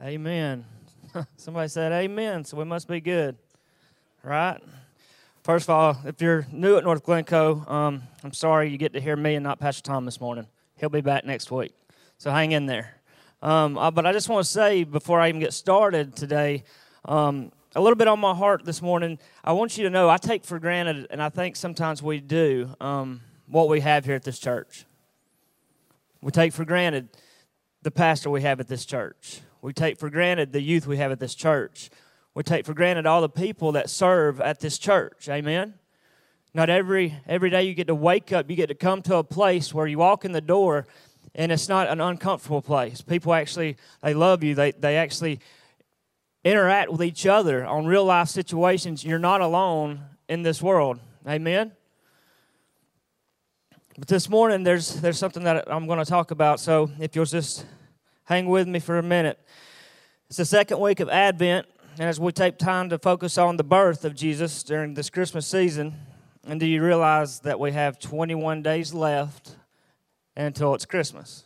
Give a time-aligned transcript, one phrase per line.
[0.00, 0.64] Amen.
[1.36, 3.36] Somebody said amen, so we must be good.
[4.22, 4.60] Right?
[5.42, 9.00] First of all, if you're new at North Glencoe, um, I'm sorry you get to
[9.00, 10.46] hear me and not Pastor Tom this morning.
[10.76, 11.74] He'll be back next week.
[12.16, 12.94] So hang in there.
[13.42, 16.62] Um, uh, but I just want to say before I even get started today,
[17.04, 19.18] um, a little bit on my heart this morning.
[19.42, 22.70] I want you to know I take for granted, and I think sometimes we do,
[22.80, 24.84] um, what we have here at this church.
[26.22, 27.08] We take for granted
[27.82, 29.40] the pastor we have at this church.
[29.60, 31.90] We take for granted the youth we have at this church.
[32.34, 35.28] We take for granted all the people that serve at this church.
[35.28, 35.74] Amen.
[36.54, 39.24] Not every every day you get to wake up, you get to come to a
[39.24, 40.86] place where you walk in the door
[41.34, 43.00] and it's not an uncomfortable place.
[43.00, 44.54] People actually they love you.
[44.54, 45.40] They they actually
[46.44, 49.04] interact with each other on real life situations.
[49.04, 51.00] You're not alone in this world.
[51.26, 51.72] Amen.
[53.98, 56.60] But this morning there's there's something that I'm going to talk about.
[56.60, 57.66] So if you'll just
[58.28, 59.40] hang with me for a minute.
[60.28, 61.66] It's the second week of Advent,
[61.98, 65.46] and as we take time to focus on the birth of Jesus during this Christmas
[65.46, 65.94] season,
[66.46, 69.56] and do you realize that we have 21 days left
[70.36, 71.44] until it's Christmas?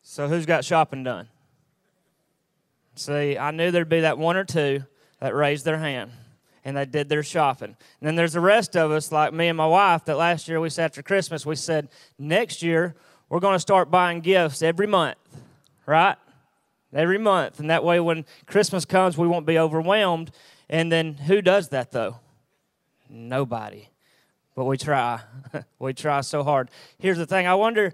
[0.00, 1.28] So, who's got shopping done?
[2.94, 4.84] See, I knew there'd be that one or two
[5.20, 6.12] that raised their hand
[6.64, 7.76] and they did their shopping.
[8.00, 10.60] And then there's the rest of us, like me and my wife, that last year
[10.60, 12.94] we said after Christmas, we said, next year
[13.28, 15.18] we're going to start buying gifts every month,
[15.86, 16.16] right?
[16.94, 17.60] every month.
[17.60, 20.30] And that way, when Christmas comes, we won't be overwhelmed.
[20.68, 22.20] And then who does that, though?
[23.10, 23.88] Nobody.
[24.54, 25.20] But we try.
[25.78, 26.70] we try so hard.
[26.98, 27.92] Here's the thing I wonder,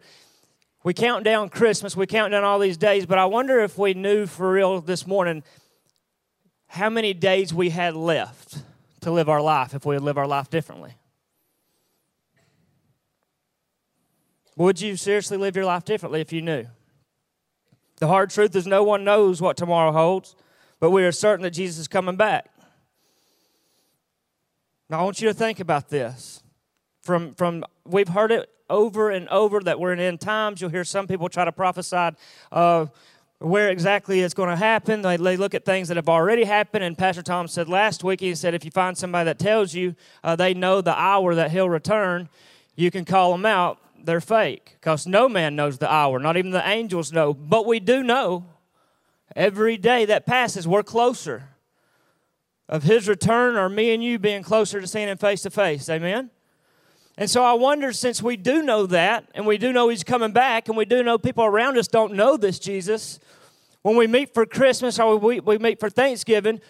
[0.82, 3.92] we count down Christmas, we count down all these days, but I wonder if we
[3.92, 5.42] knew for real this morning
[6.68, 8.62] how many days we had left
[9.00, 10.94] to live our life if we would live our life differently.
[14.56, 16.66] Would you seriously live your life differently if you knew?
[18.00, 20.34] The hard truth is, no one knows what tomorrow holds,
[20.80, 22.50] but we are certain that Jesus is coming back.
[24.88, 26.42] Now, I want you to think about this.
[27.02, 30.60] From, from we've heard it over and over that we're in end times.
[30.60, 32.16] You'll hear some people try to prophesy
[32.50, 32.86] uh,
[33.38, 35.02] where exactly it's going to happen.
[35.02, 36.84] They, they, look at things that have already happened.
[36.84, 39.94] And Pastor Tom said last week, he said, if you find somebody that tells you
[40.24, 42.28] uh, they know the hour that he'll return,
[42.76, 46.50] you can call them out they're fake because no man knows the hour, not even
[46.50, 47.34] the angels know.
[47.34, 48.44] But we do know
[49.36, 51.48] every day that passes, we're closer
[52.68, 55.88] of his return or me and you being closer to seeing him face to face.
[55.88, 56.30] Amen?
[57.18, 60.32] And so I wonder, since we do know that, and we do know he's coming
[60.32, 63.20] back, and we do know people around us don't know this Jesus,
[63.82, 66.60] when we meet for Christmas or we, we meet for Thanksgiving,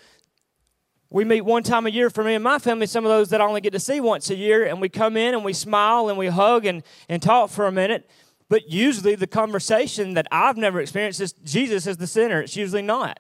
[1.11, 3.41] we meet one time a year for me and my family, some of those that
[3.41, 6.09] I only get to see once a year, and we come in and we smile
[6.09, 8.09] and we hug and, and talk for a minute.
[8.49, 12.41] But usually the conversation that I've never experienced is Jesus is the center.
[12.41, 13.19] It's usually not.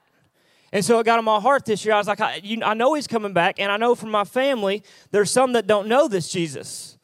[0.73, 1.95] And so it got on my heart this year.
[1.95, 4.25] I was like, I, you, I know he's coming back, and I know from my
[4.25, 6.97] family, there's some that don't know this Jesus.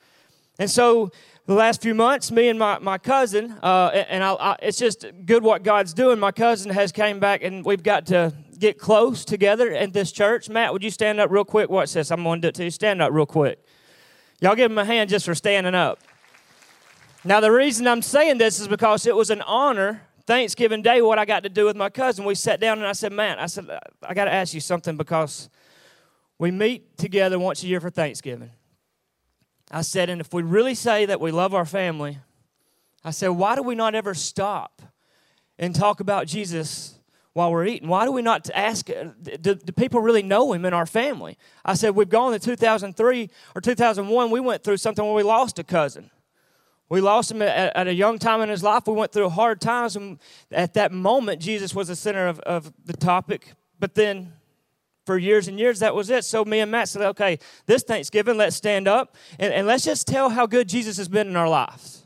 [0.58, 1.10] And so
[1.46, 5.04] the last few months, me and my, my cousin, uh, and I, I, it's just
[5.24, 6.20] good what God's doing.
[6.20, 10.48] My cousin has came back, and we've got to get close together in this church.
[10.48, 11.70] Matt, would you stand up real quick?
[11.70, 12.10] Watch this.
[12.10, 12.70] I'm going to do it to you.
[12.70, 13.64] Stand up real quick.
[14.40, 15.98] Y'all give him a hand just for standing up.
[17.24, 21.18] Now, the reason I'm saying this is because it was an honor, Thanksgiving Day, what
[21.18, 22.24] I got to do with my cousin.
[22.24, 23.68] We sat down and I said, Matt, I said,
[24.02, 25.48] I got to ask you something because
[26.38, 28.50] we meet together once a year for Thanksgiving.
[29.70, 32.18] I said, and if we really say that we love our family,
[33.02, 34.82] I said, why do we not ever stop
[35.58, 36.95] and talk about Jesus
[37.36, 37.86] while we're eating?
[37.86, 41.36] Why do we not ask, uh, do, do, people really know him in our family?
[41.66, 45.58] I said, we've gone to 2003 or 2001, we went through something where we lost
[45.58, 46.10] a cousin.
[46.88, 48.86] We lost him at, at a young time in his life.
[48.86, 50.18] We went through hard times, and
[50.50, 53.52] at that moment, Jesus was the center of, of the topic.
[53.78, 54.32] But then
[55.04, 56.24] for years and years, that was it.
[56.24, 60.06] So me and Matt said, okay, this Thanksgiving, let's stand up and, and let's just
[60.06, 62.05] tell how good Jesus has been in our lives.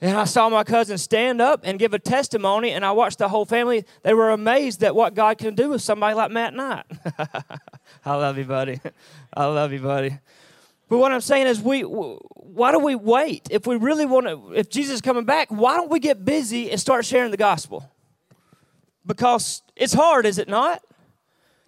[0.00, 3.28] And I saw my cousin stand up and give a testimony, and I watched the
[3.28, 3.84] whole family.
[4.04, 6.84] They were amazed at what God can do with somebody like Matt Knight.
[8.04, 8.80] I love you, buddy.
[9.34, 10.18] I love you, buddy.
[10.88, 13.48] But what I'm saying is, we why do we wait?
[13.50, 16.70] If we really want to, if Jesus is coming back, why don't we get busy
[16.70, 17.90] and start sharing the gospel?
[19.04, 20.82] Because it's hard, is it not?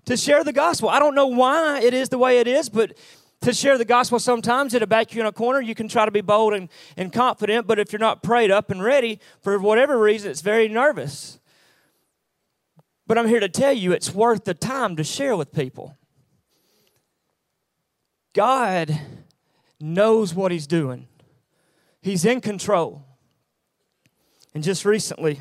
[0.07, 0.89] To share the gospel.
[0.89, 2.97] I don't know why it is the way it is, but
[3.41, 6.11] to share the gospel sometimes it'll back you in a corner you can try to
[6.11, 9.99] be bold and, and confident but if you're not prayed up and ready for whatever
[9.99, 11.39] reason it's very nervous
[13.07, 15.97] but i'm here to tell you it's worth the time to share with people
[18.35, 19.01] god
[19.81, 21.07] knows what he's doing
[22.03, 23.05] he's in control
[24.55, 25.41] and just recently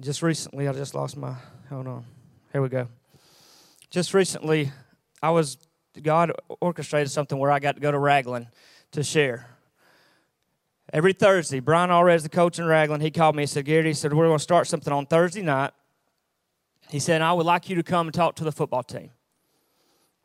[0.00, 1.34] Just recently, I just lost my.
[1.68, 2.04] Hold on.
[2.52, 2.88] Here we go.
[3.90, 4.72] Just recently,
[5.24, 5.56] I was.
[6.02, 8.48] God orchestrated something where I got to go to Ragland
[8.92, 9.46] to share.
[10.92, 13.94] Every Thursday, Brian Alres, the coach in Ragland, he called me and said, Gary, he
[13.94, 15.70] said, we're going to start something on Thursday night.
[16.90, 19.10] He said, I would like you to come and talk to the football team.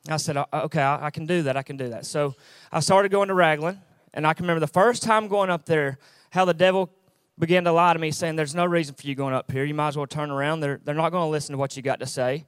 [0.09, 1.55] I said, uh, okay, I can do that.
[1.55, 2.05] I can do that.
[2.05, 2.35] So
[2.71, 3.79] I started going to Ragland,
[4.13, 5.99] and I can remember the first time going up there,
[6.31, 6.89] how the devil
[7.37, 9.63] began to lie to me, saying, There's no reason for you going up here.
[9.63, 10.59] You might as well turn around.
[10.59, 12.45] They're, they're not going to listen to what you got to say.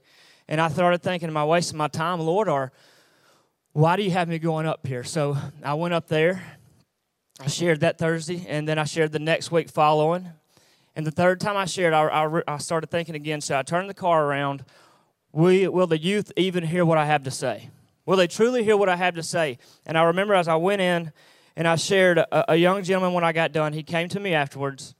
[0.52, 2.46] And I started thinking, Am I wasting my time, Lord?
[2.46, 2.72] Or
[3.72, 5.02] why do you have me going up here?
[5.02, 5.34] So
[5.64, 6.42] I went up there.
[7.40, 10.28] I shared that Thursday, and then I shared the next week following.
[10.94, 13.40] And the third time I shared, I, I, I started thinking again.
[13.40, 14.62] So I turned the car around.
[15.32, 17.70] Will, will the youth even hear what I have to say?
[18.04, 19.56] Will they truly hear what I have to say?
[19.86, 21.12] And I remember as I went in
[21.56, 23.72] and I shared a, a young gentleman when I got done.
[23.72, 24.94] He came to me afterwards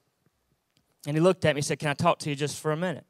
[1.06, 2.76] and he looked at me and said, Can I talk to you just for a
[2.76, 3.04] minute?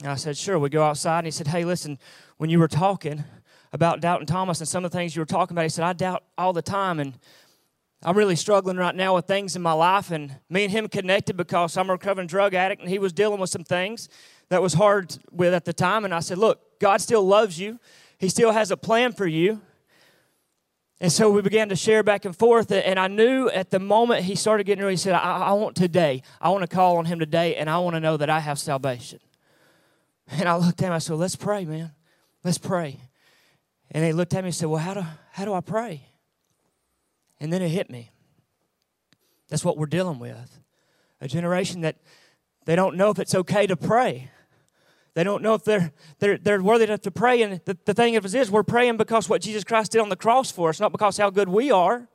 [0.00, 0.58] And I said, Sure.
[0.58, 1.98] We go outside and he said, Hey, listen,
[2.38, 3.24] when you were talking
[3.72, 5.92] about doubting Thomas and some of the things you were talking about, he said, I
[5.92, 6.98] doubt all the time.
[6.98, 7.18] And
[8.02, 10.10] I'm really struggling right now with things in my life.
[10.10, 13.40] And me and him connected because I'm a recovering drug addict and he was dealing
[13.40, 14.08] with some things
[14.48, 16.04] that was hard with at the time.
[16.04, 17.78] And I said, Look, God still loves you,
[18.18, 19.60] He still has a plan for you.
[21.02, 22.70] And so we began to share back and forth.
[22.70, 25.74] And I knew at the moment he started getting ready, he said, I, I want
[25.74, 28.40] today, I want to call on him today, and I want to know that I
[28.40, 29.18] have salvation.
[30.30, 31.92] And I looked at him, I said, Let's pray, man.
[32.44, 33.00] Let's pray.
[33.90, 36.06] And he looked at me and said, Well, how do, how do I pray?
[37.40, 38.10] And then it hit me.
[39.48, 40.60] That's what we're dealing with.
[41.20, 41.96] A generation that
[42.66, 44.30] they don't know if it's okay to pray.
[45.14, 47.42] They don't know if they're, they're, they're worthy enough to pray.
[47.42, 50.08] And the, the thing of it is, we're praying because what Jesus Christ did on
[50.08, 52.08] the cross for us, not because how good we are.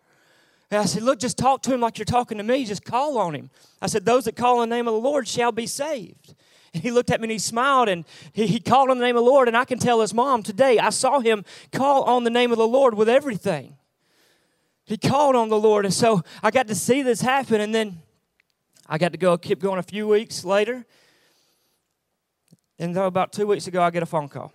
[0.72, 2.66] And I said, Look, just talk to him like you're talking to me.
[2.66, 3.50] Just call on him.
[3.82, 6.36] I said, Those that call on the name of the Lord shall be saved.
[6.76, 9.16] And he looked at me and he smiled and he, he called on the name
[9.16, 9.48] of the Lord.
[9.48, 12.58] And I can tell his mom today, I saw him call on the name of
[12.58, 13.78] the Lord with everything.
[14.84, 15.86] He called on the Lord.
[15.86, 17.62] And so I got to see this happen.
[17.62, 18.00] And then
[18.88, 20.86] I got to go, keep going a few weeks later.
[22.78, 24.52] And about two weeks ago, I get a phone call.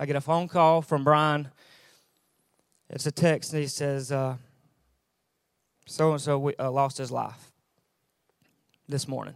[0.00, 1.48] I get a phone call from Brian.
[2.90, 4.38] It's a text, and he says, so
[6.10, 7.51] and so lost his life
[8.92, 9.34] this morning.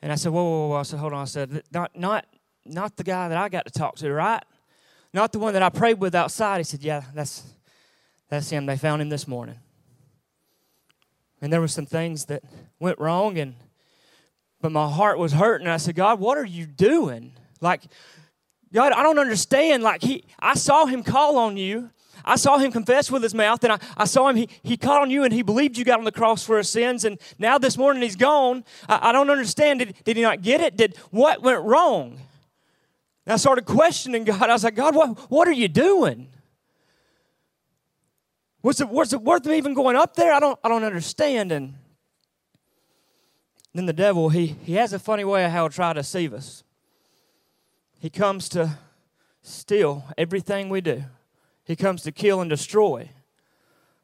[0.00, 0.76] And I said, whoa, whoa, whoa.
[0.76, 1.22] I said, hold on.
[1.22, 2.26] I said, not, not,
[2.64, 4.42] not the guy that I got to talk to, right?
[5.12, 6.58] Not the one that I prayed with outside.
[6.58, 7.42] He said, yeah, that's,
[8.28, 8.66] that's him.
[8.66, 9.56] They found him this morning.
[11.40, 12.42] And there were some things that
[12.78, 13.54] went wrong, and
[14.60, 15.66] but my heart was hurting.
[15.66, 17.32] I said, God, what are you doing?
[17.60, 17.82] Like,
[18.72, 19.82] God, I don't understand.
[19.82, 21.90] Like, he, I saw him call on you.
[22.24, 25.02] I saw him confess with his mouth, and I, I saw him, he, he called
[25.02, 27.58] on you, and he believed you got on the cross for his sins, and now
[27.58, 28.64] this morning he's gone.
[28.88, 29.80] I, I don't understand.
[29.80, 30.76] Did, did he not get it?
[30.76, 32.18] Did what went wrong?
[33.26, 34.42] And I started questioning God.
[34.42, 36.28] I was like, God, what, what are you doing?
[38.60, 40.32] What's it, what's it worth me even going up there?
[40.32, 41.52] I don't, I don't understand.
[41.52, 41.74] And
[43.74, 46.32] then the devil, he, he has a funny way of how to try to deceive
[46.32, 46.64] us.
[47.98, 48.78] He comes to
[49.42, 51.04] steal everything we do.
[51.64, 53.10] He comes to kill and destroy.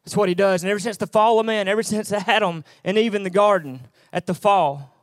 [0.05, 0.63] That's what he does.
[0.63, 3.89] And ever since the fall of man, ever since Adam and Eve in the garden
[4.13, 4.95] at the fall,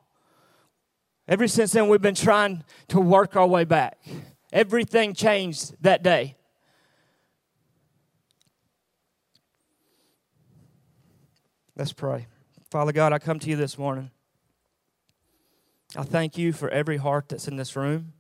[1.28, 4.00] ever since then we've been trying to work our way back.
[4.52, 6.36] Everything changed that day.
[11.76, 12.26] Let's pray.
[12.72, 14.10] Father God, I come to you this morning.
[15.96, 18.14] I thank you for every heart that's in this room.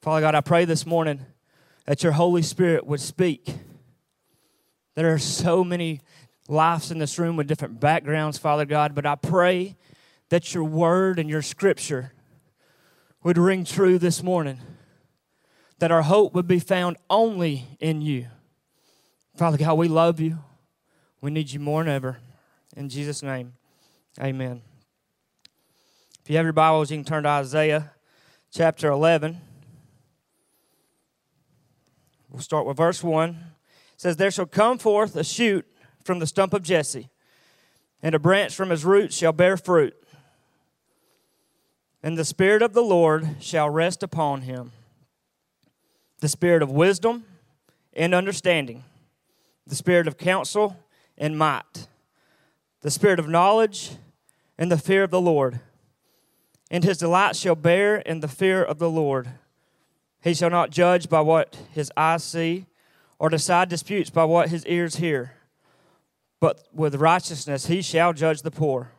[0.00, 1.26] Father God, I pray this morning
[1.90, 3.52] that your Holy Spirit would speak.
[4.94, 6.02] There are so many
[6.46, 9.74] lives in this room with different backgrounds, Father God, but I pray
[10.28, 12.12] that your word and your scripture
[13.24, 14.60] would ring true this morning,
[15.80, 18.28] that our hope would be found only in you.
[19.34, 20.38] Father God, we love you.
[21.20, 22.18] We need you more than ever.
[22.76, 23.54] In Jesus' name,
[24.20, 24.62] amen.
[26.22, 27.90] If you have your Bibles, you can turn to Isaiah
[28.52, 29.40] chapter 11.
[32.30, 33.30] We'll start with verse 1.
[33.30, 33.36] It
[33.96, 35.66] says, There shall come forth a shoot
[36.04, 37.08] from the stump of Jesse,
[38.02, 39.94] and a branch from his roots shall bear fruit.
[42.02, 44.72] And the Spirit of the Lord shall rest upon him
[46.20, 47.24] the Spirit of wisdom
[47.94, 48.84] and understanding,
[49.66, 50.76] the Spirit of counsel
[51.16, 51.88] and might,
[52.82, 53.92] the Spirit of knowledge
[54.58, 55.60] and the fear of the Lord
[56.70, 59.28] and his delight shall bear in the fear of the Lord.
[60.22, 62.66] He shall not judge by what his eyes see,
[63.18, 65.32] or decide disputes by what his ears hear.
[66.40, 68.92] But with righteousness he shall judge the poor,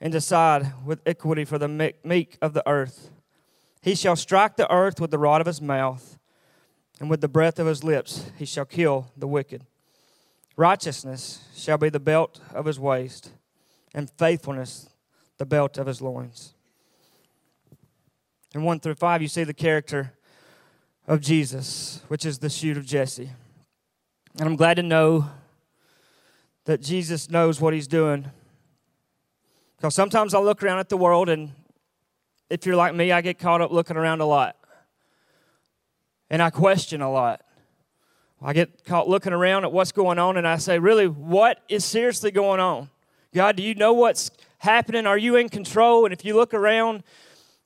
[0.00, 3.10] and decide with equity for the meek of the earth.
[3.82, 6.18] He shall strike the earth with the rod of his mouth,
[7.00, 9.64] and with the breath of his lips he shall kill the wicked.
[10.56, 13.30] Righteousness shall be the belt of his waist,
[13.94, 14.88] and faithfulness
[15.38, 16.54] the belt of his loins.
[18.54, 20.12] In 1 through 5, you see the character
[21.06, 23.30] of Jesus, which is the shoot of Jesse.
[24.38, 25.30] And I'm glad to know
[26.64, 28.26] that Jesus knows what he's doing.
[29.76, 31.52] Because sometimes I look around at the world, and
[32.50, 34.56] if you're like me, I get caught up looking around a lot.
[36.28, 37.42] And I question a lot.
[38.42, 41.84] I get caught looking around at what's going on, and I say, Really, what is
[41.84, 42.90] seriously going on?
[43.32, 45.06] God, do you know what's happening?
[45.06, 46.04] Are you in control?
[46.04, 47.02] And if you look around,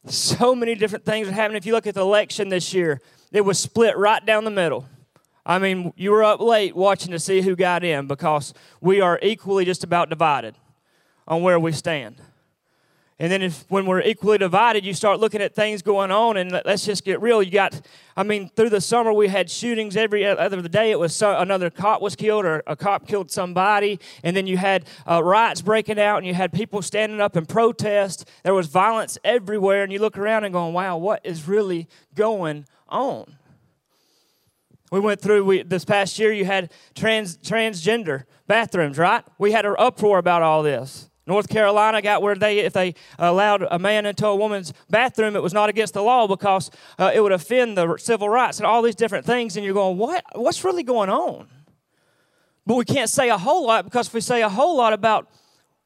[0.07, 1.57] so many different things are happening.
[1.57, 3.01] If you look at the election this year,
[3.33, 4.87] it was split right down the middle.
[5.45, 9.19] I mean, you were up late watching to see who got in because we are
[9.23, 10.55] equally just about divided
[11.27, 12.21] on where we stand.
[13.21, 16.53] And then if when we're equally divided, you start looking at things going on, and
[16.65, 17.43] let's just get real.
[17.43, 17.79] You got,
[18.17, 20.91] I mean, through the summer we had shootings every other day.
[20.91, 24.57] It was so, another cop was killed, or a cop killed somebody, and then you
[24.57, 28.27] had uh, riots breaking out, and you had people standing up in protest.
[28.43, 32.65] There was violence everywhere, and you look around and going, "Wow, what is really going
[32.91, 33.37] on?"
[34.91, 36.33] We went through we, this past year.
[36.33, 39.25] You had trans transgender bathrooms, right?
[39.39, 41.09] We had an uproar about all this.
[41.27, 45.43] North Carolina got where they, if they allowed a man into a woman's bathroom, it
[45.43, 48.83] was not against the law because uh, it would offend the civil rights and all
[48.83, 49.57] these different things.
[49.57, 50.25] And you're going, what?
[50.35, 51.49] What's really going on?
[52.67, 55.29] But we can't say a whole lot because if we say a whole lot about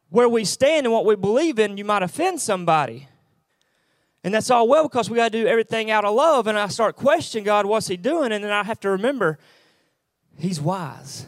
[0.09, 3.09] where we stand and what we believe in, you might offend somebody.
[4.25, 6.47] And that's all well because we got to do everything out of love.
[6.47, 8.33] And I start questioning God, what's He doing?
[8.33, 9.39] And then I have to remember
[10.37, 11.27] He's wise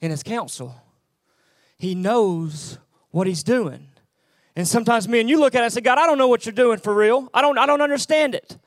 [0.00, 0.74] in His counsel.
[1.78, 2.78] He knows
[3.10, 3.86] what he's doing.
[4.56, 6.44] And sometimes me and you look at it and say, God, I don't know what
[6.44, 7.30] you're doing for real.
[7.32, 8.58] I don't, I don't understand it.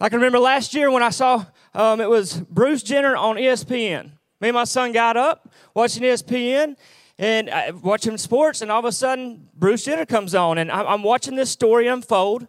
[0.00, 4.10] I can remember last year when I saw um, it was Bruce Jenner on ESPN.
[4.40, 6.76] Me and my son got up watching ESPN
[7.16, 10.86] and uh, watching sports, and all of a sudden Bruce Jenner comes on, and I'm,
[10.86, 12.48] I'm watching this story unfold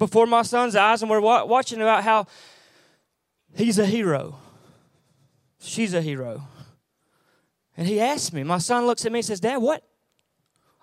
[0.00, 2.26] before my son's eyes, and we're wa- watching about how
[3.54, 4.38] he's a hero,
[5.60, 6.42] she's a hero.
[7.76, 9.84] And he asked me, my son looks at me and says, Dad, what,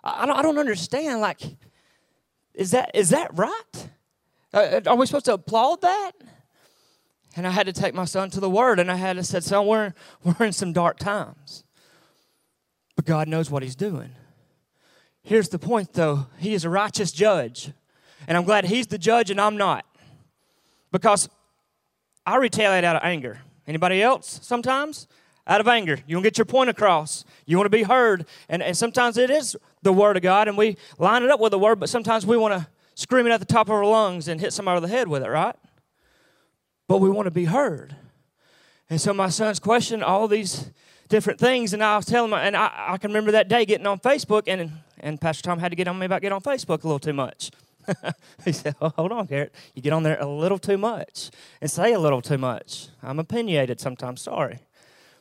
[0.04, 1.20] I don't, I don't understand.
[1.20, 1.42] Like,
[2.54, 3.90] is that is that right?
[4.54, 6.12] Uh, uh, are we supposed to applaud that?
[7.36, 9.40] And I had to take my son to the Word, and I had to say,
[9.42, 9.94] "Son, we're
[10.24, 11.64] we're in some dark times,
[12.96, 14.12] but God knows what He's doing."
[15.22, 17.74] Here's the point, though: He is a righteous judge,
[18.28, 19.86] and I'm glad He's the judge and I'm not,
[20.92, 21.30] because
[22.26, 23.40] I retaliate out of anger.
[23.66, 24.40] Anybody else?
[24.44, 25.08] Sometimes
[25.48, 25.98] out of anger.
[26.06, 27.24] You want to get your point across.
[27.46, 28.26] You want to be heard.
[28.50, 31.52] And, and sometimes it is the Word of God, and we line it up with
[31.52, 34.28] the Word, but sometimes we want to scream it at the top of our lungs
[34.28, 35.56] and hit somebody over the head with it, right?
[36.88, 37.96] But we want to be heard.
[38.90, 40.72] And so my son's questioned all these
[41.08, 43.88] different things, and I was telling him, and I, I can remember that day getting
[43.88, 46.84] on Facebook, and, and Pastor Tom had to get on me about getting on Facebook
[46.84, 47.52] a little too much.
[48.46, 49.54] he said, oh, Hold on, Garrett.
[49.74, 52.88] You get on there a little too much and say a little too much.
[53.02, 54.60] I'm opinionated sometimes, sorry.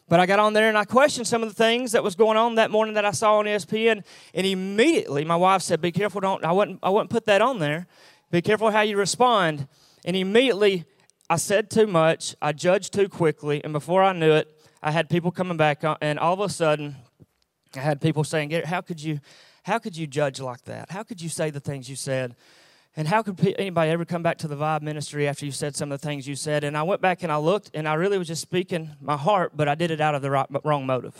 [0.08, 2.36] But I got on there and I questioned some of the things that was going
[2.36, 4.04] on that morning that I saw on ESPN,
[4.34, 6.20] and immediately my wife said, "Be careful!
[6.20, 7.88] Don't I wouldn't I wouldn't put that on there.
[8.30, 9.66] Be careful how you respond."
[10.04, 10.84] And immediately
[11.28, 14.48] I said too much, I judged too quickly, and before I knew it,
[14.80, 16.94] I had people coming back, on, and all of a sudden,
[17.74, 19.18] I had people saying, "How could you,
[19.66, 20.90] how could you judge like that?
[20.90, 22.34] How could you say the things you said?"
[22.98, 25.92] And how could anybody ever come back to the Vibe ministry after you said some
[25.92, 26.64] of the things you said?
[26.64, 29.52] And I went back and I looked, and I really was just speaking my heart,
[29.54, 30.30] but I did it out of the
[30.64, 31.14] wrong motive.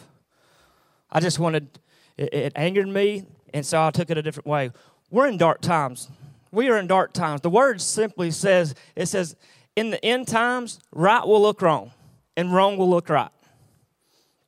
[1.13, 1.69] I just wanted,
[2.17, 4.71] it, it angered me, and so I took it a different way.
[5.11, 6.09] We're in dark times.
[6.51, 7.43] We are in dark times.
[7.43, 9.37] The word simply says, it says,
[9.77, 11.91] in the end times, right will look wrong,
[12.39, 13.31] and wrong will look right.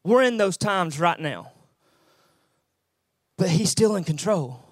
[0.02, 1.52] We're in those times right now.
[3.38, 4.62] But he's still in control.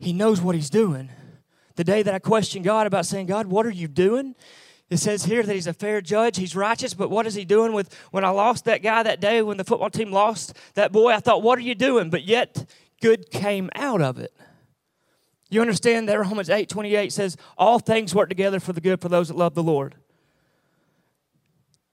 [0.00, 1.10] He knows what he's doing
[1.76, 4.34] the day that I questioned God about saying, God, what are you doing?
[4.90, 7.72] It says here that he's a fair judge, he's righteous, but what is he doing
[7.72, 11.12] with when I lost that guy that day when the football team lost that boy?
[11.12, 12.10] I thought, what are you doing?
[12.10, 12.66] But yet
[13.00, 14.34] good came out of it.
[15.48, 19.08] You understand that Romans 8 28 says, All things work together for the good for
[19.08, 19.94] those that love the Lord.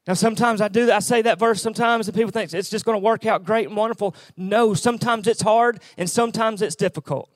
[0.07, 0.95] Now, sometimes I do that.
[0.95, 3.67] I say that verse sometimes, and people think it's just going to work out great
[3.67, 4.15] and wonderful.
[4.37, 7.29] No, sometimes it's hard, and sometimes it's difficult.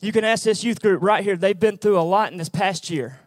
[0.00, 1.36] You can ask this youth group right here.
[1.36, 3.20] They've been through a lot in this past year.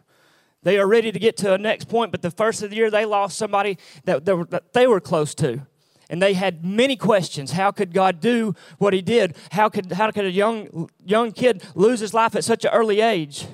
[0.64, 2.90] They are ready to get to a next point, but the first of the year
[2.90, 5.62] they lost somebody that they were, that they were close to.
[6.10, 7.52] and they had many questions.
[7.52, 9.36] How could God do what He did?
[9.50, 13.00] How could, how could a young, young kid lose his life at such an early
[13.00, 13.46] age?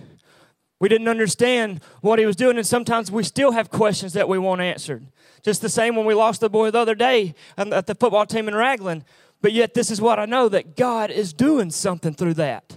[0.84, 4.38] We didn't understand what He was doing, and sometimes we still have questions that we
[4.38, 5.06] want answered.
[5.42, 8.48] Just the same when we lost the boy the other day at the football team
[8.48, 9.06] in Ragland.
[9.40, 12.76] But yet, this is what I know that God is doing something through that.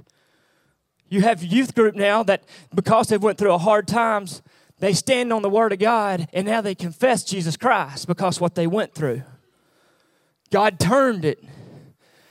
[1.09, 4.41] You have youth group now that because they went through a hard times,
[4.79, 8.55] they stand on the word of God and now they confess Jesus Christ because what
[8.55, 9.23] they went through.
[10.49, 11.43] God turned it.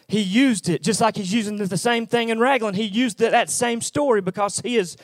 [0.08, 2.76] He used it just like he's using the same thing in Ragland.
[2.76, 4.96] He used that same story because he is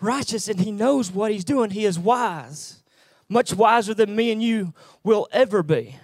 [0.00, 1.70] righteous and he knows what he's doing.
[1.70, 2.82] He is wise,
[3.28, 5.96] much wiser than me and you will ever be.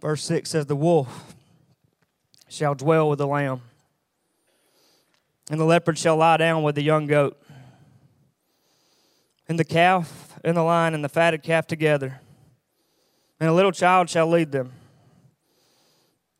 [0.00, 1.34] Verse 6 says, The wolf
[2.48, 3.62] shall dwell with the lamb,
[5.50, 7.40] and the leopard shall lie down with the young goat,
[9.48, 12.20] and the calf and the lion and the fatted calf together,
[13.40, 14.72] and a little child shall lead them.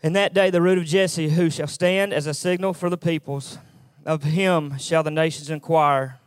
[0.00, 2.96] In that day, the root of Jesse, who shall stand as a signal for the
[2.96, 3.58] peoples,
[4.06, 6.20] of him shall the nations inquire,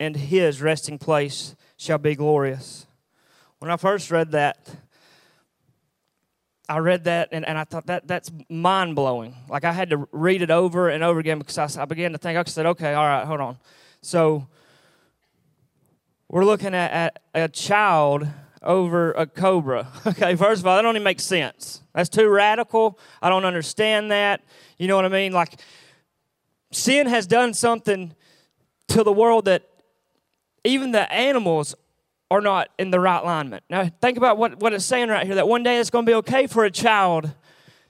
[0.00, 2.86] and his resting place shall be glorious.
[3.60, 4.68] When I first read that,
[6.68, 9.36] I read that and, and I thought that that's mind blowing.
[9.48, 12.18] Like I had to read it over and over again because I, I began to
[12.18, 13.58] think, I said, okay, all right, hold on.
[14.00, 14.48] So
[16.28, 18.26] we're looking at, at a child
[18.62, 19.88] over a cobra.
[20.06, 21.80] Okay, first of all, that don't even make sense.
[21.94, 22.98] That's too radical.
[23.20, 24.42] I don't understand that.
[24.78, 25.32] You know what I mean?
[25.32, 25.60] Like,
[26.70, 28.14] sin has done something
[28.88, 29.68] to the world that
[30.64, 31.74] even the animals
[32.30, 33.62] are not in the right alignment.
[33.68, 36.10] Now, think about what, what it's saying right here that one day it's going to
[36.10, 37.30] be okay for a child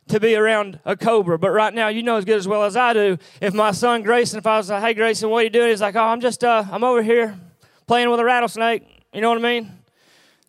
[0.09, 1.39] to be around a cobra.
[1.39, 4.03] But right now, you know as good as well as I do, if my son
[4.03, 5.69] Grayson, if I was like, hey, Grayson, what are you doing?
[5.69, 7.39] He's like, oh, I'm just, uh, I'm over here
[7.87, 8.83] playing with a rattlesnake.
[9.13, 9.71] You know what I mean?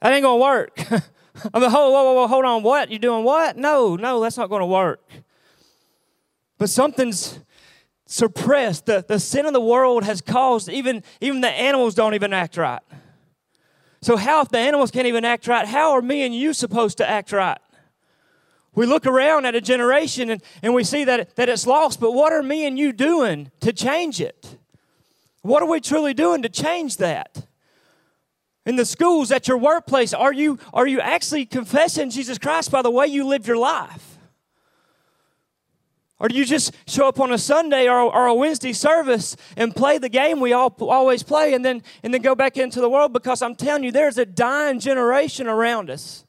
[0.03, 0.79] That ain't going to work.
[1.53, 2.91] I'm like, whoa, whoa, whoa, hold on, what?
[2.91, 3.55] You doing what?
[3.55, 5.01] No, no, that's not going to work.
[6.57, 7.39] But something's
[8.05, 8.85] suppressed.
[8.85, 12.57] The, the sin of the world has caused even, even the animals don't even act
[12.57, 12.81] right.
[14.01, 16.97] So, how, if the animals can't even act right, how are me and you supposed
[16.97, 17.59] to act right?
[18.75, 22.11] We look around at a generation and, and we see that, that it's lost, but
[22.11, 24.57] what are me and you doing to change it?
[25.43, 27.45] What are we truly doing to change that?
[28.65, 32.81] In the schools, at your workplace, are you, are you actually confessing Jesus Christ by
[32.81, 34.17] the way you live your life?
[36.19, 39.75] Or do you just show up on a Sunday or, or a Wednesday service and
[39.75, 42.89] play the game we all always play and then, and then go back into the
[42.89, 43.11] world?
[43.11, 46.23] Because I'm telling you, there's a dying generation around us.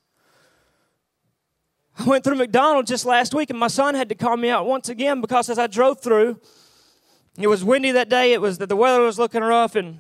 [1.97, 4.66] I went through McDonald's just last week and my son had to call me out
[4.66, 6.40] once again because as I drove through,
[7.38, 8.33] it was windy that day.
[8.33, 9.99] It was that the weather was looking rough, and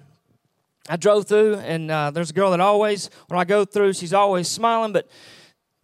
[0.88, 1.56] I drove through.
[1.56, 4.92] And uh, there's a girl that always, when I go through, she's always smiling.
[4.92, 5.08] But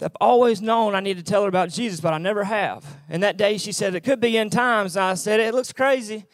[0.03, 2.85] I've always known I need to tell her about Jesus, but I never have.
[3.09, 4.97] And that day she said, It could be end times.
[4.97, 6.25] And I said, It looks crazy.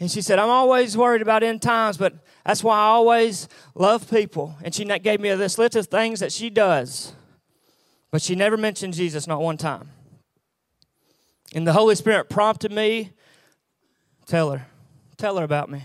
[0.00, 4.10] And she said, I'm always worried about end times, but that's why I always love
[4.10, 4.56] people.
[4.64, 7.12] And she gave me this list of things that she does,
[8.10, 9.90] but she never mentioned Jesus, not one time.
[11.54, 13.12] And the Holy Spirit prompted me,
[14.26, 14.66] tell her,
[15.18, 15.84] tell her about me.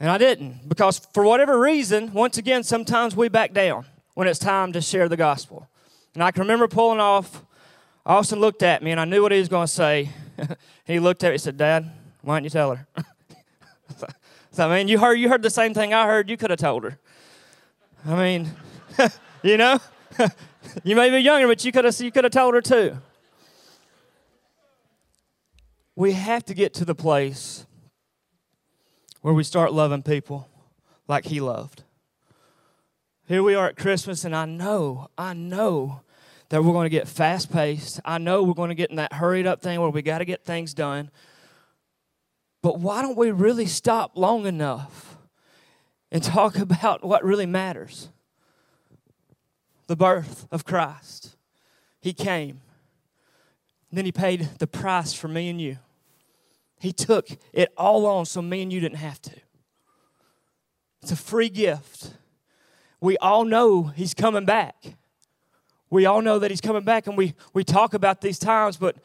[0.00, 3.84] And I didn't, because for whatever reason, once again, sometimes we back down
[4.14, 5.68] when it's time to share the gospel.
[6.14, 7.44] And I can remember pulling off.
[8.06, 10.10] Austin looked at me, and I knew what he was going to say.
[10.84, 11.90] he looked at me and said, Dad,
[12.22, 12.86] why didn't you tell her?
[14.52, 16.30] so, I mean, you heard, you heard the same thing I heard.
[16.30, 16.98] You could have told her.
[18.06, 18.50] I mean,
[19.42, 19.80] you know?
[20.84, 22.98] you may be younger, but you could have you could have told her too.
[25.96, 27.66] We have to get to the place
[29.20, 30.48] where we start loving people
[31.06, 31.82] like he loved.
[33.26, 36.00] Here we are at Christmas, and I know, I know
[36.48, 38.00] that we're going to get fast paced.
[38.04, 40.24] I know we're going to get in that hurried up thing where we got to
[40.24, 41.10] get things done.
[42.62, 45.16] But why don't we really stop long enough
[46.10, 48.08] and talk about what really matters?
[49.86, 51.36] The birth of Christ.
[52.00, 52.60] He came.
[53.90, 55.78] And then he paid the price for me and you.
[56.80, 59.32] He took it all on so me and you didn't have to.
[61.02, 62.12] It's a free gift.
[63.00, 64.76] We all know He's coming back.
[65.90, 68.96] We all know that He's coming back, and we, we talk about these times, but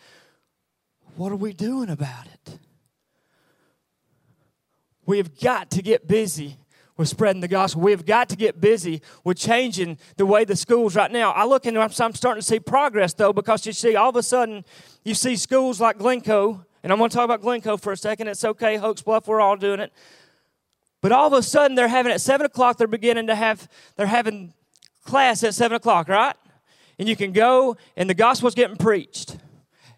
[1.16, 2.60] what are we doing about it?
[5.06, 6.58] We have got to get busy
[6.98, 7.82] with spreading the gospel.
[7.82, 11.32] We have got to get busy with changing the way the schools right now.
[11.32, 14.24] I look and I'm starting to see progress though, because you see, all of a
[14.24, 14.64] sudden,
[15.04, 18.28] you see schools like Glencoe, and I'm going to talk about Glencoe for a second.
[18.28, 19.94] It's okay, Hokes Bluff, we're all doing it.
[21.02, 22.78] But all of a sudden, they're having at seven o'clock.
[22.78, 23.68] They're beginning to have.
[23.96, 24.54] They're having
[25.04, 26.36] class at seven o'clock, right?
[27.00, 29.38] And you can go, and the gospel's getting preached.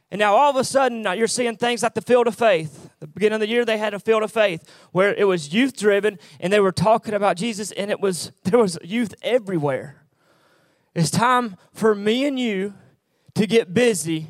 [0.09, 2.89] And now all of a sudden, you're seeing things like the Field of Faith.
[2.99, 5.75] The beginning of the year, they had a Field of Faith where it was youth
[5.75, 10.03] driven, and they were talking about Jesus, and it was there was youth everywhere.
[10.93, 12.73] It's time for me and you
[13.33, 14.27] to get busy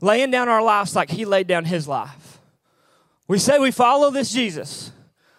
[0.00, 2.38] laying down our lives like He laid down His life.
[3.28, 4.92] We say we follow this Jesus.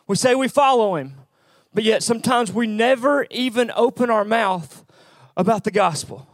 [0.07, 1.15] We say we follow Him,
[1.73, 4.85] but yet sometimes we never even open our mouth
[5.35, 6.27] about the gospel.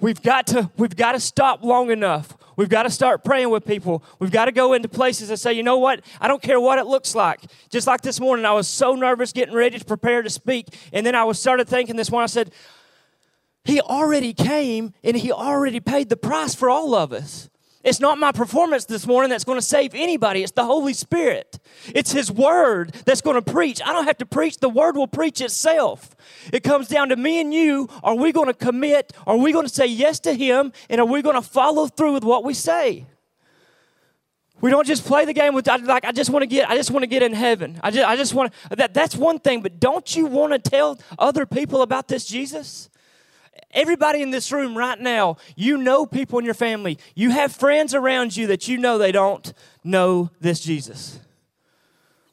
[0.00, 2.36] We've got to, we've got to stop long enough.
[2.56, 4.02] We've got to start praying with people.
[4.18, 6.00] We've got to go into places and say, you know what?
[6.20, 7.40] I don't care what it looks like.
[7.70, 10.66] Just like this morning, I was so nervous getting ready to prepare to speak.
[10.92, 12.22] And then I was started thinking this one.
[12.22, 12.52] I said,
[13.64, 17.48] He already came and He already paid the price for all of us.
[17.84, 20.42] It's not my performance this morning that's going to save anybody.
[20.42, 21.58] It's the Holy Spirit.
[21.86, 23.80] It's His Word that's going to preach.
[23.84, 26.14] I don't have to preach, the Word will preach itself.
[26.52, 27.88] It comes down to me and you.
[28.04, 29.12] Are we going to commit?
[29.26, 30.72] Are we going to say yes to Him?
[30.88, 33.06] And are we going to follow through with what we say?
[34.60, 36.92] We don't just play the game with like I just want to get I just
[36.92, 37.80] want to get in heaven.
[37.82, 41.00] I just I just want that that's one thing, but don't you want to tell
[41.18, 42.88] other people about this Jesus?
[43.72, 46.98] Everybody in this room right now, you know people in your family.
[47.14, 51.18] You have friends around you that you know they don't know this Jesus.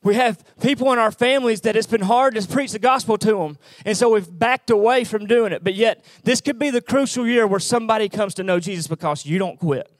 [0.02, 3.36] We have people in our families that it's been hard to preach the gospel to
[3.36, 3.58] them.
[3.86, 5.64] And so we've backed away from doing it.
[5.64, 9.26] But yet, this could be the crucial year where somebody comes to know Jesus because
[9.26, 9.92] you don't quit,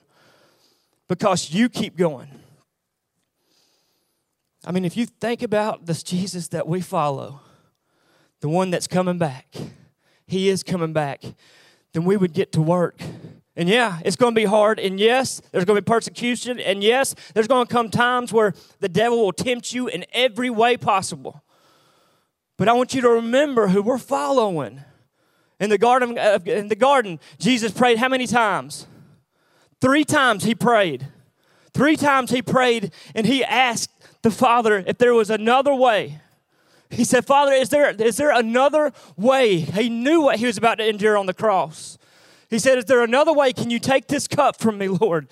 [1.06, 2.28] because you keep going.
[4.64, 7.40] I mean, if you think about this Jesus that we follow,
[8.40, 9.54] the one that's coming back,
[10.30, 11.22] he is coming back,
[11.92, 13.00] then we would get to work.
[13.56, 14.78] And yeah, it's going to be hard.
[14.78, 16.60] And yes, there's going to be persecution.
[16.60, 20.50] And yes, there's going to come times where the devil will tempt you in every
[20.50, 21.42] way possible.
[22.56, 24.82] But I want you to remember who we're following.
[25.58, 28.86] In the garden, uh, in the garden, Jesus prayed how many times?
[29.80, 31.06] Three times he prayed.
[31.74, 33.90] Three times he prayed, and he asked
[34.22, 36.20] the Father if there was another way.
[36.90, 39.58] He said, Father, is there, is there another way?
[39.58, 41.98] He knew what he was about to endure on the cross.
[42.48, 43.52] He said, Is there another way?
[43.52, 45.28] Can you take this cup from me, Lord?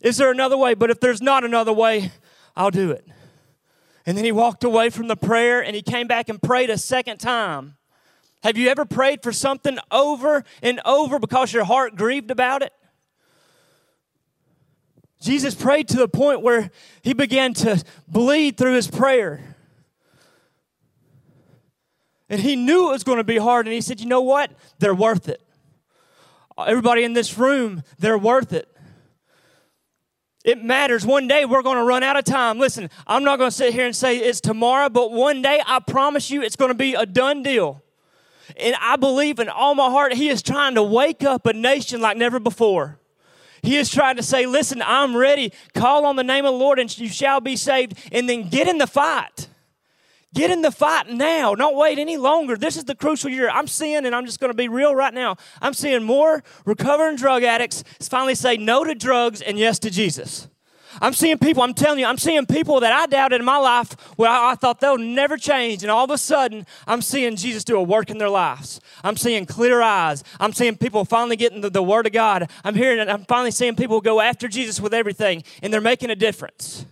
[0.00, 0.74] Is there another way?
[0.74, 2.10] But if there's not another way,
[2.56, 3.06] I'll do it.
[4.04, 6.78] And then he walked away from the prayer and he came back and prayed a
[6.78, 7.76] second time.
[8.42, 12.72] Have you ever prayed for something over and over because your heart grieved about it?
[15.20, 16.70] Jesus prayed to the point where
[17.02, 19.55] he began to bleed through his prayer.
[22.28, 23.66] And he knew it was going to be hard.
[23.66, 24.50] And he said, You know what?
[24.78, 25.40] They're worth it.
[26.58, 28.68] Everybody in this room, they're worth it.
[30.44, 31.04] It matters.
[31.04, 32.58] One day we're going to run out of time.
[32.58, 35.80] Listen, I'm not going to sit here and say it's tomorrow, but one day I
[35.80, 37.82] promise you it's going to be a done deal.
[38.56, 42.00] And I believe in all my heart, He is trying to wake up a nation
[42.00, 43.00] like never before.
[43.62, 45.52] He is trying to say, Listen, I'm ready.
[45.74, 47.98] Call on the name of the Lord and you shall be saved.
[48.12, 49.48] And then get in the fight.
[50.36, 51.54] Get in the fight now.
[51.54, 52.56] Don't wait any longer.
[52.56, 53.48] This is the crucial year.
[53.48, 57.16] I'm seeing, and I'm just going to be real right now, I'm seeing more recovering
[57.16, 60.48] drug addicts finally say no to drugs and yes to Jesus.
[61.00, 63.92] I'm seeing people, I'm telling you, I'm seeing people that I doubted in my life
[64.16, 65.82] where I, I, thought they'll never change.
[65.82, 68.80] And all of a sudden, I'm seeing Jesus do a work in their lives.
[69.02, 70.22] I'm seeing clear eyes.
[70.38, 72.50] I'm seeing people finally getting the, the Word of God.
[72.62, 73.08] I'm hearing it.
[73.08, 76.84] I'm finally seeing people go after Jesus with everything, and they're making a difference.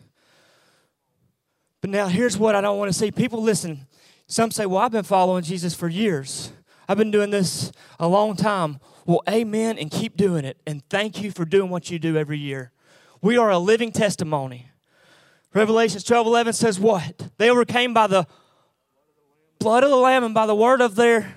[1.84, 3.10] But now here's what I don't want to see.
[3.10, 3.86] People listen.
[4.26, 6.50] Some say, Well, I've been following Jesus for years.
[6.88, 8.80] I've been doing this a long time.
[9.04, 10.56] Well, amen, and keep doing it.
[10.66, 12.72] And thank you for doing what you do every year.
[13.20, 14.70] We are a living testimony.
[15.52, 17.28] Revelations 12 11 says, What?
[17.36, 18.26] They overcame by the
[19.58, 21.34] blood of the Lamb and by the word of their.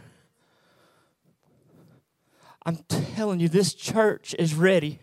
[2.66, 2.78] I'm
[3.18, 5.02] telling you, this church is ready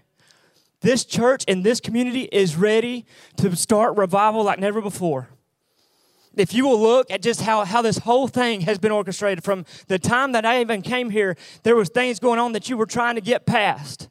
[0.84, 3.06] this church and this community is ready
[3.38, 5.30] to start revival like never before.
[6.36, 9.64] If you will look at just how, how this whole thing has been orchestrated from
[9.88, 12.86] the time that I even came here, there was things going on that you were
[12.86, 14.08] trying to get past.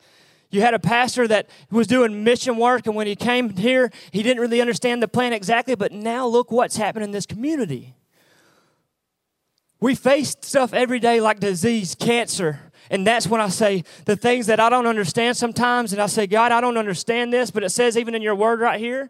[0.50, 4.22] You had a pastor that was doing mission work, and when he came here, he
[4.22, 7.96] didn't really understand the plan exactly, but now look what's happened in this community.
[9.80, 12.60] We face stuff every day like disease, cancer,
[12.90, 16.28] and that's when I say the things that I don't understand sometimes, and I say,
[16.28, 19.10] God, I don't understand this, but it says even in your word right here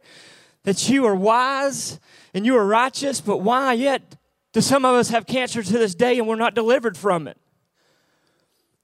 [0.63, 1.99] that you are wise
[2.34, 4.15] and you are righteous, but why yet
[4.54, 7.38] do some of us have cancer to this day and we're not delivered from it?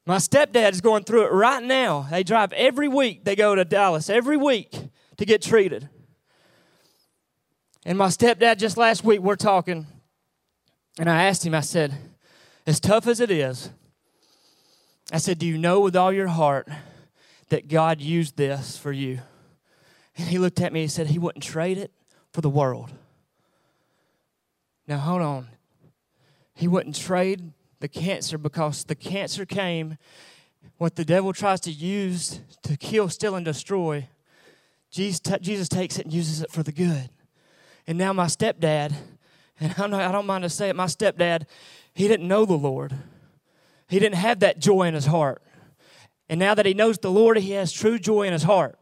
[0.06, 2.08] My stepdad is going through it right now.
[2.10, 4.76] They drive every week, they go to Dallas every week
[5.18, 5.90] to get treated.
[7.86, 9.88] And my stepdad, just last week, we're talking,
[10.98, 11.94] and I asked him, I said,
[12.68, 13.70] as tough as it is,
[15.12, 16.68] I said, Do you know with all your heart
[17.50, 19.22] that God used this for you?
[20.20, 21.92] And he looked at me and said, He wouldn't trade it
[22.34, 22.92] for the world.
[24.86, 25.48] Now, hold on.
[26.54, 29.98] He wouldn't trade the cancer because the cancer came.
[30.78, 34.10] What the devil tries to use to kill, steal, and destroy,
[34.92, 37.10] Jesus, Jesus takes it and uses it for the good.
[37.88, 38.94] And now my stepdad,
[39.60, 41.46] and I, I don't mind to say it, my stepdad,
[41.94, 42.94] he didn't know the Lord.
[43.88, 45.42] He didn't have that joy in his heart.
[46.28, 48.78] And now that he knows the Lord, he has true joy in his heart.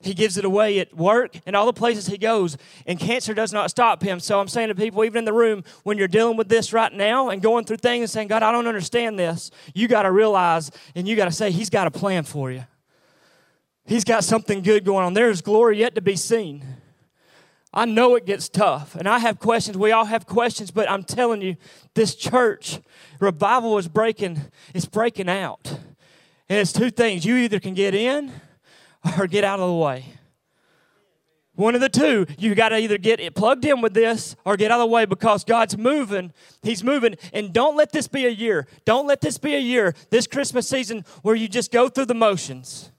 [0.00, 3.52] He gives it away at work and all the places he goes, and cancer does
[3.52, 4.20] not stop him.
[4.20, 6.92] So I'm saying to people, even in the room, when you're dealing with this right
[6.92, 10.12] now and going through things and saying, God, I don't understand this, you got to
[10.12, 12.64] realize and you got to say, He's got a plan for you.
[13.86, 15.14] He's got something good going on.
[15.14, 16.64] There's glory yet to be seen.
[17.72, 19.76] I know it gets tough, and I have questions.
[19.76, 21.56] We all have questions, but I'm telling you,
[21.94, 22.78] this church
[23.18, 25.76] revival is breaking, it's breaking out.
[26.48, 27.24] And it's two things.
[27.24, 28.32] You either can get in
[29.18, 30.04] or get out of the way.
[31.56, 32.26] One of the two.
[32.36, 34.92] You got to either get it plugged in with this or get out of the
[34.92, 36.32] way because God's moving.
[36.62, 37.14] He's moving.
[37.32, 38.66] And don't let this be a year.
[38.84, 42.14] Don't let this be a year, this Christmas season, where you just go through the
[42.14, 42.90] motions.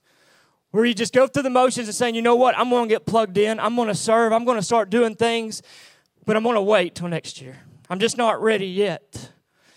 [0.71, 2.93] Where you just go through the motions and saying, you know what, I'm going to
[2.93, 3.59] get plugged in.
[3.59, 4.31] I'm going to serve.
[4.33, 5.61] I'm going to start doing things,
[6.25, 7.57] but I'm going to wait till next year.
[7.89, 9.31] I'm just not ready yet.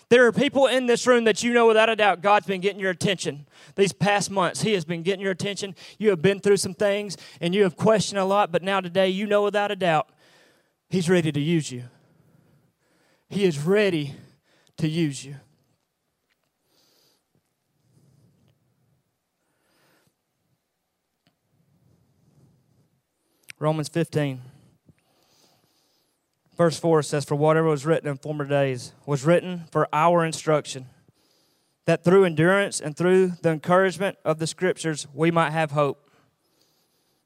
[0.09, 2.79] There are people in this room that you know without a doubt God's been getting
[2.79, 3.45] your attention
[3.75, 4.61] these past months.
[4.61, 5.75] He has been getting your attention.
[5.99, 9.09] You have been through some things and you have questioned a lot, but now today
[9.09, 10.09] you know without a doubt
[10.89, 11.83] He's ready to use you.
[13.29, 14.15] He is ready
[14.77, 15.35] to use you.
[23.59, 24.41] Romans 15.
[26.59, 30.87] Verse 4 says, For whatever was written in former days was written for our instruction,
[31.85, 36.11] that through endurance and through the encouragement of the Scriptures we might have hope.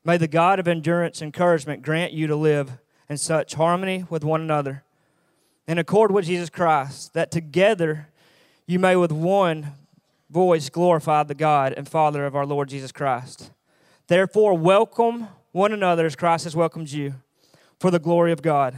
[0.05, 2.73] May the God of endurance and encouragement grant you to live
[3.09, 4.83] in such harmony with one another,
[5.67, 8.09] in accord with Jesus Christ, that together
[8.67, 9.71] you may with one
[10.29, 13.49] voice glorify the God and Father of our Lord Jesus Christ.
[14.05, 17.15] Therefore, welcome one another as Christ has welcomed you
[17.79, 18.77] for the glory of God.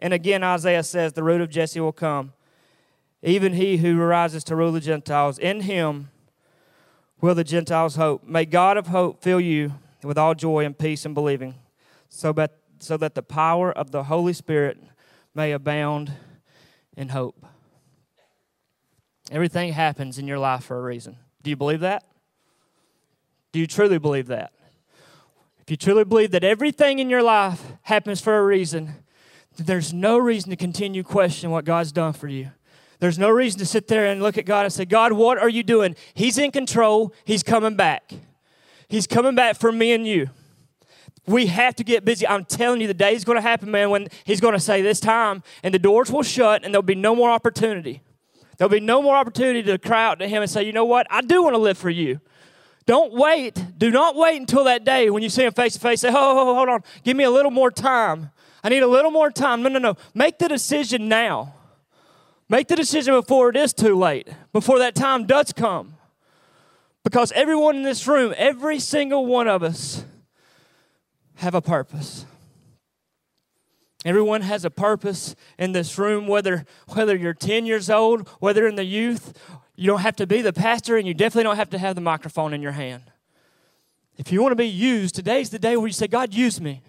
[0.00, 2.32] And again, Isaiah says, The root of Jesse will come,
[3.22, 5.38] even he who arises to rule the Gentiles.
[5.38, 6.10] In him
[7.20, 8.24] will the Gentiles hope.
[8.24, 11.54] May God of hope fill you with all joy and peace in believing,
[12.08, 14.82] so that, so that the power of the Holy Spirit
[15.34, 16.12] may abound
[16.96, 17.44] in hope.
[19.30, 21.16] Everything happens in your life for a reason.
[21.42, 22.04] Do you believe that?
[23.52, 24.52] Do you truly believe that?
[25.60, 28.94] If you truly believe that everything in your life happens for a reason,
[29.56, 32.50] there's no reason to continue questioning what God's done for you.
[33.00, 35.48] There's no reason to sit there and look at God and say, God, what are
[35.48, 35.96] you doing?
[36.12, 37.14] He's in control.
[37.24, 38.12] He's coming back.
[38.88, 40.28] He's coming back for me and you.
[41.26, 42.26] We have to get busy.
[42.26, 44.82] I'm telling you, the day is going to happen, man, when He's going to say
[44.82, 48.02] this time, and the doors will shut, and there'll be no more opportunity.
[48.58, 51.06] There'll be no more opportunity to cry out to Him and say, You know what?
[51.08, 52.20] I do want to live for you.
[52.84, 53.64] Don't wait.
[53.78, 56.00] Do not wait until that day when you see Him face to face.
[56.00, 56.82] Say, Oh, hold on.
[57.04, 58.30] Give me a little more time.
[58.62, 59.62] I need a little more time.
[59.62, 59.96] No, no, no.
[60.14, 61.54] Make the decision now.
[62.48, 65.94] Make the decision before it is too late, before that time does come.
[67.04, 70.04] Because everyone in this room, every single one of us,
[71.36, 72.26] have a purpose.
[74.04, 78.74] Everyone has a purpose in this room, whether, whether you're 10 years old, whether in
[78.74, 79.38] the youth.
[79.76, 82.00] You don't have to be the pastor, and you definitely don't have to have the
[82.00, 83.04] microphone in your hand.
[84.18, 86.82] If you want to be used, today's the day where you say, God, use me.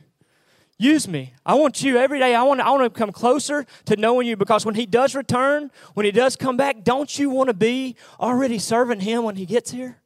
[0.82, 1.36] Use me.
[1.46, 2.34] I want you every day.
[2.34, 5.70] I want, I want to come closer to knowing you because when He does return,
[5.94, 9.46] when He does come back, don't you want to be already serving Him when He
[9.46, 10.02] gets here?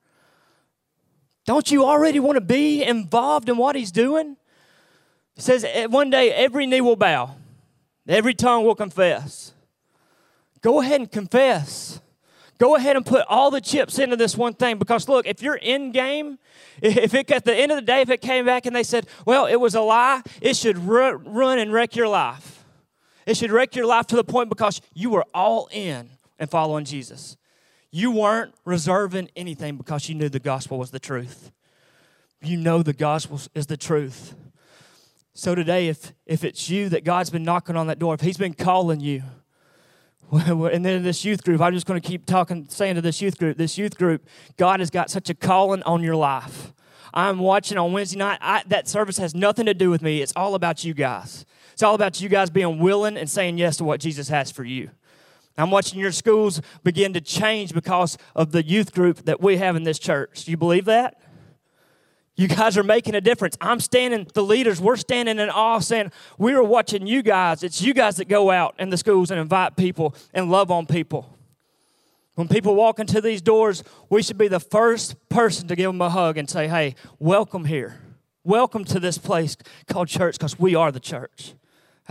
[1.45, 4.35] Don't you already want to be involved in what He's doing?
[5.37, 7.37] It says eh, one day every knee will bow,
[8.05, 9.53] every tongue will confess.
[10.59, 12.01] Go ahead and confess.
[12.57, 15.55] Go ahead and put all the chips into this one thing because look, if you're
[15.55, 16.39] in game,
[16.81, 19.07] if it at the end of the day, if it came back and they said,
[19.25, 22.63] well, it was a lie, it should run and wreck your life.
[23.25, 26.85] It should wreck your life to the point because you were all in and following
[26.85, 27.37] Jesus.
[27.91, 31.51] You weren't reserving anything because you knew the gospel was the truth.
[32.41, 34.35] You know the gospel is the truth.
[35.33, 38.37] So today, if, if it's you that God's been knocking on that door, if He's
[38.37, 39.23] been calling you,
[40.31, 43.37] and then this youth group, I'm just going to keep talking, saying to this youth
[43.37, 46.73] group, this youth group, God has got such a calling on your life.
[47.13, 48.39] I'm watching on Wednesday night.
[48.41, 50.21] I, that service has nothing to do with me.
[50.21, 51.45] It's all about you guys.
[51.73, 54.63] It's all about you guys being willing and saying yes to what Jesus has for
[54.63, 54.89] you.
[55.57, 59.77] I'm watching your schools begin to change because of the youth group that we have
[59.77, 60.43] in this church.
[60.43, 61.21] Do you believe that?
[62.37, 63.57] You guys are making a difference.
[63.61, 67.63] I'm standing, the leaders, we're standing in awe saying, We are watching you guys.
[67.63, 70.85] It's you guys that go out in the schools and invite people and love on
[70.85, 71.37] people.
[72.35, 76.01] When people walk into these doors, we should be the first person to give them
[76.01, 78.01] a hug and say, Hey, welcome here.
[78.43, 79.55] Welcome to this place
[79.87, 81.53] called church because we are the church.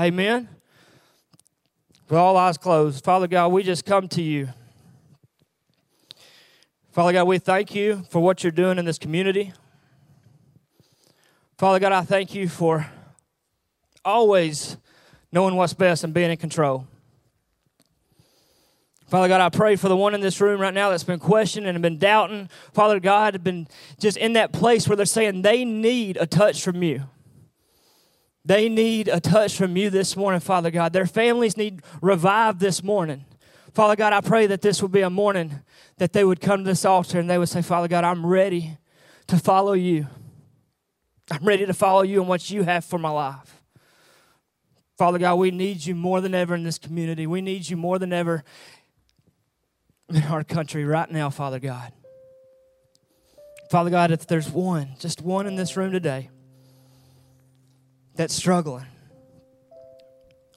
[0.00, 0.48] Amen.
[2.08, 4.48] With all eyes closed, Father God, we just come to you.
[6.92, 9.52] Father God, we thank you for what you're doing in this community.
[11.64, 12.86] Father God, I thank you for
[14.04, 14.76] always
[15.32, 16.86] knowing what's best and being in control.
[19.06, 21.70] Father God, I pray for the one in this room right now that's been questioning
[21.70, 22.50] and been doubting.
[22.74, 23.66] Father God, have been
[23.98, 27.04] just in that place where they're saying they need a touch from you.
[28.44, 30.92] They need a touch from you this morning, Father God.
[30.92, 33.24] Their families need revived this morning.
[33.72, 35.60] Father God, I pray that this would be a morning
[35.96, 38.76] that they would come to this altar and they would say, Father God, I'm ready
[39.28, 40.08] to follow you.
[41.30, 43.62] I'm ready to follow you and what you have for my life.
[44.96, 47.26] Father God, we need you more than ever in this community.
[47.26, 48.44] We need you more than ever
[50.08, 51.92] in our country right now, Father God.
[53.70, 56.30] Father God, if there's one, just one in this room today
[58.14, 58.86] that's struggling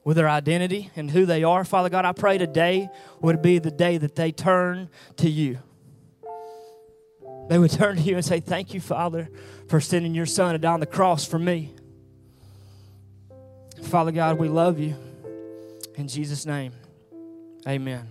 [0.04, 2.88] with their identity and who they are, Father God, I pray today
[3.20, 5.58] would be the day that they turn to you.
[7.48, 9.28] They would turn to you and say, Thank you, Father,
[9.68, 11.74] for sending your son to die on the cross for me.
[13.84, 14.96] Father God, we love you.
[15.96, 16.72] In Jesus' name,
[17.66, 18.06] amen.